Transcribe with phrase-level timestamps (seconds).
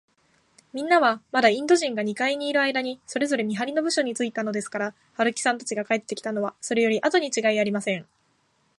[0.73, 8.07] みんなは、まだインド人が二階にいるあいだに、それぞれ見はりの部署についたのですから、春木さんが帰ってきたのは、それよりあとにちがいありません。